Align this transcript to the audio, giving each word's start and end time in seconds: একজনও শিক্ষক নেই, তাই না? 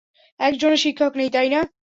একজনও 0.39 0.77
শিক্ষক 0.77 1.11
নেই, 1.15 1.29
তাই 1.29 1.49
না? 1.49 1.61